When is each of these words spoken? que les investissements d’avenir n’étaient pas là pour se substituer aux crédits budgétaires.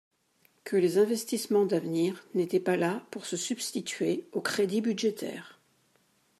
que 0.63 0.75
les 0.77 0.97
investissements 0.97 1.67
d’avenir 1.67 2.25
n’étaient 2.33 2.59
pas 2.59 2.75
là 2.75 3.05
pour 3.11 3.27
se 3.27 3.37
substituer 3.37 4.27
aux 4.31 4.41
crédits 4.41 4.81
budgétaires. 4.81 5.59